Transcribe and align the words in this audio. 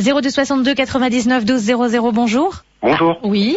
0262 0.00 0.74
99 0.74 1.44
12 1.44 1.60
00, 1.60 2.12
bonjour. 2.12 2.54
Bonjour. 2.82 3.18
Oui. 3.22 3.56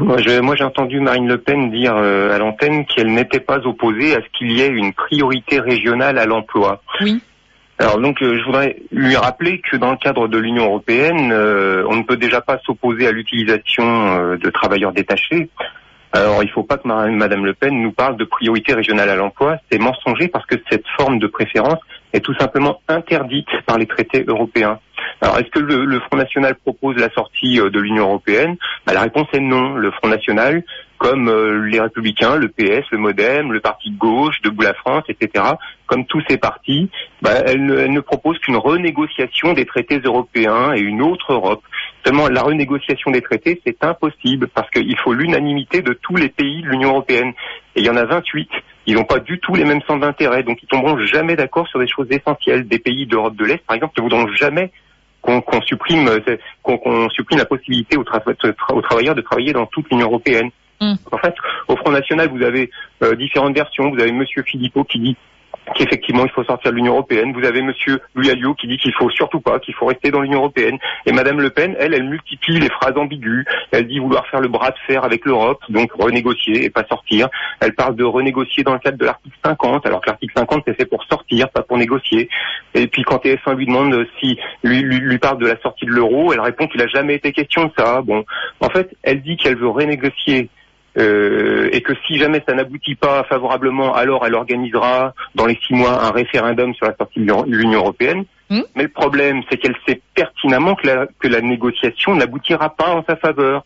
Moi, 0.00 0.16
j'ai 0.18 0.64
entendu 0.64 1.00
Marine 1.00 1.28
Le 1.28 1.38
Pen 1.38 1.70
dire 1.70 1.94
euh, 1.96 2.34
à 2.34 2.38
l'antenne 2.38 2.84
qu'elle 2.86 3.12
n'était 3.12 3.40
pas 3.40 3.58
opposée 3.64 4.14
à 4.14 4.20
ce 4.20 4.38
qu'il 4.38 4.52
y 4.52 4.62
ait 4.62 4.68
une 4.68 4.92
priorité 4.92 5.60
régionale 5.60 6.18
à 6.18 6.26
l'emploi. 6.26 6.82
Oui. 7.00 7.22
Alors 7.78 7.98
donc, 7.98 8.20
euh, 8.22 8.38
je 8.38 8.44
voudrais 8.44 8.76
lui 8.90 9.16
rappeler 9.16 9.60
que 9.60 9.76
dans 9.76 9.92
le 9.92 9.96
cadre 9.98 10.28
de 10.28 10.38
l'Union 10.38 10.64
européenne, 10.64 11.30
euh, 11.32 11.84
on 11.88 11.96
ne 11.96 12.02
peut 12.02 12.16
déjà 12.16 12.40
pas 12.40 12.58
s'opposer 12.64 13.06
à 13.06 13.12
l'utilisation 13.12 14.36
de 14.36 14.50
travailleurs 14.50 14.92
détachés. 14.92 15.48
Alors, 16.16 16.42
il 16.42 16.46
ne 16.46 16.50
faut 16.52 16.62
pas 16.62 16.78
que 16.78 16.88
ma- 16.88 17.08
Madame 17.08 17.44
Le 17.44 17.52
Pen 17.52 17.80
nous 17.82 17.92
parle 17.92 18.16
de 18.16 18.24
priorité 18.24 18.72
régionale 18.72 19.10
à 19.10 19.16
l'emploi. 19.16 19.58
C'est 19.70 19.78
mensonger 19.78 20.28
parce 20.28 20.46
que 20.46 20.54
cette 20.70 20.86
forme 20.96 21.18
de 21.18 21.26
préférence 21.26 21.78
est 22.12 22.20
tout 22.20 22.34
simplement 22.34 22.80
interdite 22.88 23.48
par 23.66 23.78
les 23.78 23.86
traités 23.86 24.24
européens. 24.26 24.78
Alors, 25.20 25.38
est-ce 25.38 25.50
que 25.50 25.58
le, 25.58 25.84
le 25.84 26.00
Front 26.00 26.16
National 26.16 26.54
propose 26.56 26.96
la 26.96 27.10
sortie 27.10 27.60
euh, 27.60 27.70
de 27.70 27.80
l'Union 27.80 28.04
européenne? 28.04 28.56
Bah, 28.86 28.92
La 28.94 29.02
réponse 29.02 29.28
est 29.32 29.40
non. 29.40 29.74
Le 29.76 29.90
Front 29.90 30.08
National, 30.08 30.62
comme 30.98 31.28
euh, 31.28 31.66
les 31.66 31.80
Républicains, 31.80 32.36
le 32.36 32.48
PS, 32.48 32.86
le 32.90 32.98
MoDem, 32.98 33.52
le 33.52 33.60
Parti 33.60 33.90
de 33.90 33.98
gauche, 33.98 34.40
Debout 34.42 34.62
la 34.62 34.74
France, 34.74 35.04
etc., 35.08 35.44
comme 35.86 36.04
tous 36.06 36.22
ces 36.28 36.36
partis, 36.38 36.90
bah, 37.22 37.30
elle, 37.46 37.64
ne- 37.64 37.78
elle 37.78 37.92
ne 37.92 38.00
propose 38.00 38.38
qu'une 38.38 38.56
renégociation 38.56 39.52
des 39.52 39.66
traités 39.66 39.98
européens 40.04 40.74
et 40.74 40.80
une 40.80 41.02
autre 41.02 41.32
Europe. 41.32 41.62
Seulement, 42.04 42.28
la 42.28 42.42
renégociation 42.42 43.10
des 43.10 43.20
traités, 43.22 43.60
c'est 43.66 43.82
impossible 43.84 44.48
parce 44.48 44.70
qu'il 44.70 44.96
faut 44.98 45.12
l'unanimité 45.12 45.82
de 45.82 45.92
tous 45.92 46.16
les 46.16 46.28
pays 46.28 46.62
de 46.62 46.68
l'Union 46.68 46.90
européenne. 46.90 47.32
Et 47.74 47.80
il 47.80 47.86
y 47.86 47.90
en 47.90 47.96
a 47.96 48.04
28. 48.04 48.48
Ils 48.86 48.94
n'ont 48.94 49.04
pas 49.04 49.18
du 49.18 49.38
tout 49.40 49.54
les 49.54 49.64
mêmes 49.64 49.82
centres 49.82 50.00
d'intérêt, 50.00 50.42
donc 50.42 50.62
ils 50.62 50.66
tomberont 50.66 50.98
jamais 50.98 51.34
d'accord 51.36 51.66
sur 51.68 51.78
des 51.80 51.88
choses 51.88 52.06
essentielles. 52.10 52.68
Des 52.68 52.78
pays 52.78 53.06
d'Europe 53.06 53.36
de 53.36 53.44
l'Est, 53.44 53.64
par 53.66 53.74
exemple, 53.76 53.94
ne 53.98 54.02
voudront 54.02 54.28
jamais 54.28 54.70
qu'on 55.22 55.42
supprime, 55.62 56.06
euh, 56.08 56.36
qu'on 56.62 57.08
supprime 57.10 57.38
la 57.38 57.46
possibilité 57.46 57.96
aux, 57.96 58.04
tra- 58.04 58.22
aux 58.72 58.82
travailleurs 58.82 59.16
de 59.16 59.22
travailler 59.22 59.52
dans 59.52 59.66
toute 59.66 59.90
l'Union 59.90 60.06
européenne. 60.06 60.50
Mm. 60.80 60.94
En 61.10 61.18
fait, 61.18 61.34
au 61.66 61.76
Front 61.76 61.90
National, 61.90 62.28
vous 62.28 62.42
avez 62.42 62.70
euh, 63.02 63.16
différentes 63.16 63.56
versions. 63.56 63.90
Vous 63.90 64.00
avez 64.00 64.12
Monsieur 64.12 64.42
Philippot 64.44 64.84
qui 64.84 65.00
dit 65.00 65.16
qu'effectivement 65.74 66.24
il 66.24 66.30
faut 66.30 66.44
sortir 66.44 66.70
de 66.70 66.76
l'Union 66.76 66.92
européenne. 66.92 67.32
Vous 67.32 67.44
avez 67.44 67.62
Monsieur 67.62 68.00
Louis 68.14 68.30
Alliot 68.30 68.54
qui 68.54 68.66
dit 68.66 68.78
qu'il 68.78 68.92
faut 68.94 69.10
surtout 69.10 69.40
pas, 69.40 69.58
qu'il 69.58 69.74
faut 69.74 69.86
rester 69.86 70.10
dans 70.10 70.20
l'Union 70.20 70.38
européenne. 70.38 70.78
Et 71.06 71.12
Madame 71.12 71.40
Le 71.40 71.50
Pen, 71.50 71.76
elle, 71.78 71.94
elle 71.94 72.04
multiplie 72.04 72.58
les 72.58 72.68
phrases 72.68 72.96
ambiguës. 72.96 73.44
Elle 73.70 73.86
dit 73.86 73.98
vouloir 73.98 74.26
faire 74.28 74.40
le 74.40 74.48
bras 74.48 74.70
de 74.70 74.78
fer 74.86 75.04
avec 75.04 75.24
l'Europe, 75.24 75.60
donc 75.68 75.92
renégocier 75.92 76.64
et 76.64 76.70
pas 76.70 76.84
sortir. 76.88 77.28
Elle 77.60 77.74
parle 77.74 77.96
de 77.96 78.04
renégocier 78.04 78.62
dans 78.62 78.72
le 78.72 78.78
cadre 78.78 78.98
de 78.98 79.04
l'article 79.04 79.36
50, 79.44 79.86
alors 79.86 80.00
que 80.00 80.10
l'article 80.10 80.32
50 80.36 80.62
c'est 80.66 80.74
fait 80.74 80.86
pour 80.86 81.04
sortir, 81.04 81.48
pas 81.50 81.62
pour 81.62 81.78
négocier. 81.78 82.28
Et 82.74 82.86
puis 82.86 83.02
quand 83.02 83.16
TF1 83.24 83.56
lui 83.56 83.66
demande 83.66 84.06
si 84.20 84.38
lui, 84.62 84.82
lui, 84.82 84.98
lui 84.98 85.18
parle 85.18 85.38
de 85.38 85.46
la 85.46 85.58
sortie 85.60 85.86
de 85.86 85.90
l'euro, 85.90 86.32
elle 86.32 86.40
répond 86.40 86.66
qu'il 86.66 86.82
a 86.82 86.86
jamais 86.86 87.14
été 87.14 87.32
question 87.32 87.64
de 87.64 87.72
ça. 87.76 88.02
Bon, 88.02 88.24
en 88.60 88.68
fait, 88.68 88.96
elle 89.02 89.22
dit 89.22 89.36
qu'elle 89.36 89.56
veut 89.56 89.68
renégocier 89.68 90.48
euh, 90.98 91.68
et 91.72 91.82
que 91.82 91.92
si 92.06 92.16
jamais 92.16 92.42
ça 92.48 92.54
n'aboutit 92.54 92.94
pas 92.94 93.24
favorablement, 93.24 93.94
alors 93.94 94.26
elle 94.26 94.34
organisera 94.34 95.14
dans 95.34 95.46
les 95.46 95.58
six 95.66 95.74
mois 95.74 96.04
un 96.04 96.10
référendum 96.10 96.74
sur 96.74 96.86
la 96.86 96.96
sortie 96.96 97.20
de 97.20 97.24
l'Union- 97.46 97.78
européenne. 97.78 98.24
Hmm. 98.48 98.62
Mais 98.74 98.84
le 98.84 98.88
problème, 98.88 99.42
c'est 99.50 99.58
qu'elle 99.58 99.76
sait 99.86 100.00
pertinemment 100.14 100.74
que 100.74 100.86
la, 100.86 101.06
que 101.18 101.28
la 101.28 101.40
négociation 101.40 102.14
n'aboutira 102.14 102.70
pas 102.70 102.94
en 102.94 103.04
sa 103.06 103.16
faveur. 103.16 103.64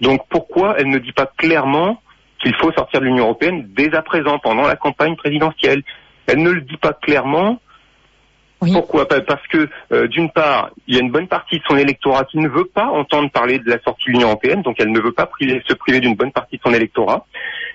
Donc 0.00 0.22
pourquoi 0.28 0.74
elle 0.78 0.88
ne 0.88 0.98
dit 0.98 1.12
pas 1.12 1.30
clairement 1.36 2.00
qu'il 2.40 2.54
faut 2.56 2.72
sortir 2.72 3.00
de 3.00 3.04
l'Union 3.04 3.24
européenne 3.24 3.68
dès 3.76 3.94
à 3.94 4.02
présent, 4.02 4.38
pendant 4.38 4.66
la 4.66 4.76
campagne 4.76 5.14
présidentielle? 5.16 5.82
Elle 6.26 6.42
ne 6.42 6.50
le 6.50 6.62
dit 6.62 6.76
pas 6.78 6.92
clairement. 6.94 7.60
Oui. 8.62 8.72
Pourquoi 8.72 9.06
Pas- 9.08 9.20
Parce 9.20 9.46
que 9.48 9.68
euh, 9.92 10.06
d'une 10.08 10.30
part, 10.30 10.70
il 10.86 10.94
y 10.94 10.98
a 10.98 11.00
une 11.02 11.10
bonne 11.10 11.26
partie 11.28 11.58
de 11.58 11.64
son 11.68 11.76
électorat 11.76 12.24
qui 12.24 12.38
ne 12.38 12.48
veut 12.48 12.64
pas 12.64 12.86
entendre 12.86 13.28
parler 13.30 13.58
de 13.58 13.68
la 13.68 13.80
sortie 13.82 14.06
de 14.06 14.12
l'Union 14.12 14.28
européenne, 14.28 14.62
donc 14.62 14.76
elle 14.78 14.92
ne 14.92 15.00
veut 15.00 15.12
pas 15.12 15.26
priver- 15.26 15.60
se 15.68 15.74
priver 15.74 15.98
d'une 16.00 16.14
bonne 16.14 16.30
partie 16.32 16.56
de 16.58 16.62
son 16.64 16.72
électorat. 16.72 17.26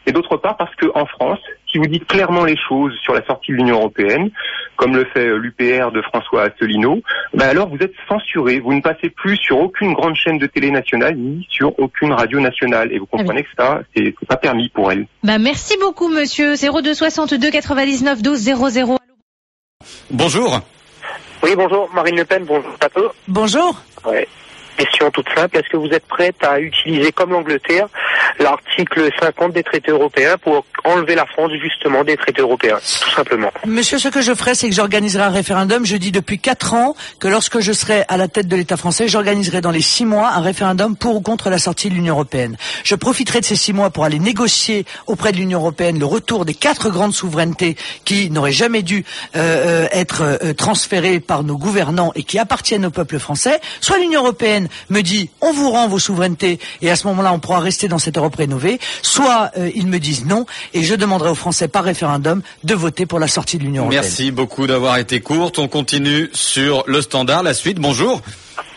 Et 0.06 0.14
d'autre 0.14 0.38
part, 0.38 0.56
parce 0.56 0.74
qu'en 0.76 1.06
France, 1.06 1.40
si 1.70 1.78
vous 1.78 1.88
dites 1.88 2.08
clairement 2.08 2.46
les 2.46 2.56
choses 2.56 2.94
sur 3.04 3.14
la 3.14 3.26
sortie 3.26 3.52
de 3.52 3.58
l'Union 3.58 3.76
européenne, 3.80 4.30
comme 4.78 4.96
le 4.96 5.04
fait 5.14 5.28
l'UPR 5.38 5.92
de 5.92 6.02
François 6.02 6.44
Asselineau, 6.44 7.02
ben 7.34 7.50
alors 7.50 7.68
vous 7.68 7.78
êtes 7.82 7.94
censuré. 8.08 8.62
Vous 8.62 8.74
ne 8.74 8.82
passez 8.82 9.10
plus 9.10 9.36
sur 9.36 9.60
aucune 9.60 9.94
grande 9.94 10.16
chaîne 10.16 10.38
de 10.38 10.48
télé 10.48 10.72
nationale 10.72 11.18
ni 11.18 11.46
sur 11.50 11.78
aucune 11.80 12.14
radio 12.14 12.40
nationale. 12.40 12.94
Et 12.94 13.00
vous 13.00 13.08
Ah 13.12 13.18
comprenez 13.18 13.44
que 13.44 13.50
ça, 13.58 13.82
c'est 13.96 14.16
c'est 14.18 14.28
pas 14.28 14.38
permis 14.38 14.70
pour 14.70 14.90
elle. 14.92 15.06
Bah, 15.24 15.38
merci 15.40 15.76
beaucoup, 15.82 16.08
monsieur. 16.08 16.54
0262 16.56 17.52
99 17.52 18.22
12 18.22 18.40
00. 18.40 18.98
Bonjour. 20.10 20.62
Oui, 21.44 21.56
bonjour, 21.56 21.90
Marine 21.94 22.18
Le 22.18 22.26
Pen, 22.26 22.44
bonjour 22.46 22.72
Pato. 22.80 23.12
Bonjour. 23.28 23.76
Ouais. 24.06 24.28
Question 24.78 25.10
toute 25.12 25.28
simple, 25.34 25.58
est-ce 25.58 25.70
que 25.70 25.78
vous 25.78 25.90
êtes 25.90 26.06
prête 26.06 26.44
à 26.44 26.60
utiliser, 26.60 27.12
comme 27.12 27.32
l'Angleterre, 27.32 27.88
l'article 28.40 29.10
50 29.20 29.54
des 29.54 29.64
traités 29.64 29.92
européens 29.92 30.36
pour 30.42 30.66
enlever 30.84 31.16
la 31.16 31.26
France 31.26 31.52
justement 31.62 32.04
des 32.04 32.18
traités 32.18 32.42
européens, 32.42 32.78
tout 32.78 33.12
simplement 33.12 33.52
Monsieur, 33.66 34.00
ce 34.00 34.08
que 34.08 34.22
je 34.22 34.34
ferai, 34.34 34.56
c'est 34.56 34.70
que 34.70 34.76
j'organiserai 34.76 35.24
un 35.24 35.30
référendum. 35.30 35.86
Je 35.86 35.98
dis 35.98 36.12
depuis 36.12 36.40
quatre 36.40 36.74
ans 36.74 36.96
que 37.20 37.28
lorsque 37.28 37.60
je 37.60 37.72
serai 37.72 38.04
à 38.08 38.18
la 38.18 38.28
tête 38.28 38.48
de 38.48 38.56
l'État 38.56 38.78
français, 38.78 39.08
j'organiserai 39.08 39.62
dans 39.62 39.72
les 39.72 39.82
six 39.82 40.06
mois 40.06 40.30
un 40.30 40.42
référendum 40.42 40.96
pour 40.96 41.16
ou 41.16 41.22
contre 41.22 41.50
la 41.50 41.60
sortie 41.60 41.90
de 41.90 41.96
l'Union 41.96 42.14
européenne. 42.14 42.58
Je 42.84 42.96
profiterai 42.96 43.40
de 43.40 43.46
ces 43.46 43.56
six 43.56 43.74
mois 43.74 43.90
pour 43.90 44.04
aller 44.04 44.20
négocier 44.20 44.86
auprès 45.08 45.32
de 45.32 45.38
l'Union 45.38 45.60
européenne 45.60 46.00
le 46.00 46.06
retour 46.06 46.46
des 46.46 46.54
quatre 46.54 46.90
grandes 46.90 47.14
souverainetés 47.14 47.76
qui 48.06 48.30
n'auraient 48.30 48.52
jamais 48.52 48.82
dû 48.82 49.06
euh, 49.36 49.86
euh, 49.86 49.88
être 49.92 50.22
euh, 50.22 50.54
transférées 50.54 51.20
par 51.20 51.44
nos 51.44 51.58
gouvernants 51.58 52.12
et 52.16 52.24
qui 52.24 52.40
appartiennent 52.40 52.86
au 52.86 52.92
peuple 52.92 53.20
français. 53.20 53.60
Soit 53.82 53.98
l'Union 53.98 54.22
européenne 54.22 54.68
me 54.90 55.02
dit 55.02 55.30
on 55.42 55.52
vous 55.52 55.70
rend 55.72 55.88
vos 55.88 56.00
souverainetés 56.00 56.60
et 56.82 56.90
à 56.90 56.96
ce 56.96 57.08
moment-là 57.08 57.34
on 57.34 57.40
pourra 57.40 57.60
rester 57.60 57.88
dans 57.88 58.00
cette 58.00 58.17
Europe 58.18 58.36
rénovée. 58.36 58.80
Soit 59.02 59.52
euh, 59.58 59.70
ils 59.76 59.88
me 59.88 60.00
disent 60.00 60.26
non 60.26 60.46
et 60.74 60.84
je 60.84 60.96
demanderai 60.96 61.30
aux 61.30 61.36
Français 61.36 61.68
par 61.68 61.84
référendum 61.84 62.42
de 62.64 62.74
voter 62.74 63.06
pour 63.06 63.20
la 63.20 63.28
sortie 63.28 63.58
de 63.58 63.64
l'Union 63.64 63.84
européenne. 63.84 64.04
Merci 64.04 64.32
beaucoup 64.32 64.68
d'avoir 64.68 64.98
été 64.98 65.22
courte. 65.22 65.60
On 65.60 65.68
continue 65.68 66.30
sur 66.34 66.84
le 66.88 67.02
standard. 67.02 67.44
La 67.44 67.54
suite, 67.54 67.80
bonjour. 67.80 68.22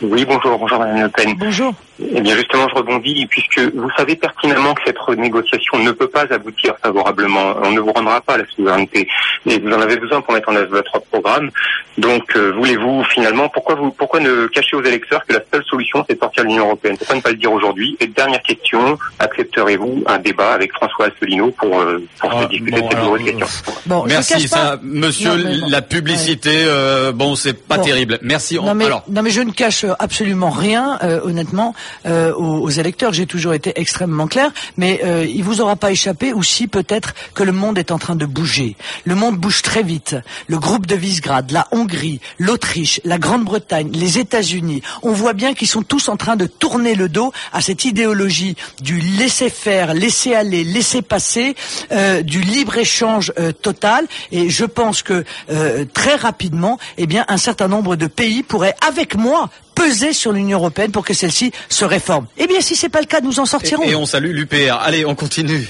Oui, 0.01 0.25
bonjour, 0.25 0.57
bonjour 0.57 0.79
Madame 0.79 1.01
Le 1.01 1.09
Pen. 1.09 1.35
Bonjour. 1.37 1.73
Eh 2.15 2.21
bien 2.21 2.35
justement, 2.35 2.67
je 2.69 2.75
rebondis 2.75 3.25
puisque 3.27 3.59
vous 3.59 3.89
savez 3.97 4.15
pertinemment 4.15 4.73
que 4.73 4.81
cette 4.85 4.97
renégociation 4.97 5.79
ne 5.79 5.91
peut 5.91 6.07
pas 6.07 6.25
aboutir 6.31 6.75
favorablement. 6.81 7.55
On 7.63 7.71
ne 7.71 7.79
vous 7.79 7.91
rendra 7.91 8.21
pas 8.21 8.37
la 8.37 8.43
souveraineté 8.55 9.07
et 9.45 9.59
vous 9.59 9.69
en 9.71 9.81
avez 9.81 9.97
besoin 9.97 10.21
pour 10.21 10.33
mettre 10.33 10.49
en 10.49 10.55
œuvre 10.55 10.71
votre 10.71 10.99
programme. 11.11 11.49
Donc, 11.97 12.35
euh, 12.35 12.51
voulez-vous 12.57 13.03
finalement, 13.05 13.49
pourquoi 13.49 13.75
vous, 13.75 13.91
pourquoi 13.91 14.19
ne 14.19 14.47
cacher 14.47 14.75
aux 14.77 14.83
électeurs 14.83 15.23
que 15.27 15.33
la 15.33 15.41
seule 15.53 15.63
solution 15.65 16.03
c'est 16.07 16.15
de 16.15 16.19
sortir 16.19 16.43
de 16.43 16.49
l'Union 16.49 16.65
européenne? 16.67 16.97
Pourquoi 16.97 17.15
ne 17.17 17.21
pas 17.21 17.29
le 17.31 17.35
dire 17.37 17.51
aujourd'hui? 17.51 17.97
Et 17.99 18.07
dernière 18.07 18.41
question, 18.41 18.97
accepterez-vous 19.19 20.03
un 20.07 20.19
débat 20.19 20.53
avec 20.53 20.71
François 20.73 21.07
Asselineau 21.07 21.51
pour, 21.51 21.79
euh, 21.79 22.03
pour 22.19 22.31
Ah, 22.33 22.43
se 22.43 22.47
discuter 22.49 22.71
bon, 22.71 22.77
de 22.77 22.83
cette 22.83 22.93
alors, 22.99 23.03
douloureuse 23.17 23.35
question? 23.39 23.73
Bon, 23.85 24.03
je 24.05 24.09
Merci, 24.13 24.33
cache 24.33 24.49
pas- 24.49 24.55
ça, 24.57 24.79
monsieur. 24.81 25.29
Non, 25.29 25.35
mais 25.49 25.57
bon. 25.59 25.67
La 25.69 25.81
publicité, 25.81 26.51
euh, 26.65 27.11
bon, 27.11 27.35
c'est 27.35 27.67
pas 27.67 27.77
Bon. 27.77 27.83
terrible. 27.83 28.19
Merci. 28.21 28.57
On- 28.59 28.63
Non 28.65 28.73
mais, 28.75 28.85
alors, 28.85 29.03
non 29.09 29.21
mais 29.21 29.29
je 29.29 29.41
ne 29.41 29.51
cache 29.51 29.85
absolument 29.99 30.49
rien, 30.49 30.97
euh, 31.03 31.19
honnêtement, 31.23 31.73
euh, 32.05 32.33
aux, 32.33 32.59
aux 32.61 32.69
électeurs. 32.69 33.13
J'ai 33.13 33.25
toujours 33.25 33.53
été 33.53 33.73
extrêmement 33.75 34.27
clair, 34.27 34.51
mais 34.77 35.01
euh, 35.03 35.25
il 35.27 35.43
vous 35.43 35.61
aura 35.61 35.75
pas 35.75 35.91
échappé 35.91 36.33
aussi 36.33 36.67
peut-être 36.67 37.13
que 37.33 37.43
le 37.43 37.51
monde 37.51 37.77
est 37.77 37.91
en 37.91 37.99
train 37.99 38.15
de 38.15 38.25
bouger. 38.25 38.75
Le 39.05 39.15
monde 39.15 39.37
bouge 39.37 39.61
très 39.61 39.83
vite. 39.83 40.15
Le 40.47 40.59
groupe 40.59 40.85
de 40.85 40.95
Visegrad, 40.95 41.51
la 41.51 41.67
Hongrie, 41.71 42.19
l'Autriche, 42.39 43.01
la 43.03 43.17
Grande-Bretagne, 43.17 43.91
les 43.93 44.19
États-Unis, 44.19 44.81
on 45.03 45.11
voit 45.11 45.33
bien 45.33 45.53
qu'ils 45.53 45.67
sont 45.67 45.83
tous 45.83 46.09
en 46.09 46.17
train 46.17 46.35
de 46.35 46.45
tourner 46.45 46.95
le 46.95 47.09
dos 47.09 47.31
à 47.53 47.61
cette 47.61 47.85
idéologie 47.85 48.55
du 48.81 48.99
laisser 48.99 49.49
faire, 49.49 49.93
laisser 49.93 50.33
aller, 50.33 50.63
laisser 50.63 51.01
passer, 51.01 51.55
euh, 51.91 52.21
du 52.21 52.41
libre 52.41 52.77
échange 52.77 53.33
euh, 53.37 53.51
total. 53.51 54.07
Et 54.31 54.49
je 54.49 54.65
pense 54.65 55.03
que 55.03 55.23
euh, 55.49 55.85
très 55.93 56.15
rapidement, 56.15 56.79
eh 56.97 57.07
bien, 57.07 57.25
un 57.27 57.37
certain 57.37 57.67
nombre 57.67 57.95
de 57.95 58.07
pays 58.07 58.43
pourraient, 58.43 58.75
avec 58.87 59.15
moi, 59.15 59.49
peser 59.75 60.13
sur 60.13 60.31
l'Union 60.31 60.59
européenne 60.59 60.91
pour 60.91 61.05
que 61.05 61.13
celle-ci 61.13 61.51
se. 61.85 62.27
Eh 62.37 62.47
bien, 62.47 62.61
si 62.61 62.75
c'est 62.75 62.89
pas 62.89 63.01
le 63.01 63.05
cas, 63.07 63.21
nous 63.21 63.39
en 63.39 63.45
sortirons. 63.45 63.83
et 63.83 63.95
on 63.95 64.05
salue 64.05 64.31
l'UPR. 64.33 64.79
Allez, 64.81 65.05
on 65.05 65.15
continue. 65.15 65.67